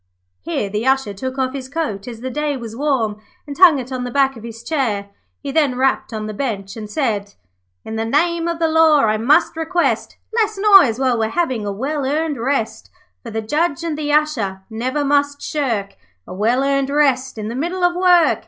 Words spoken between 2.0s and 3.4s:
as the day was warm,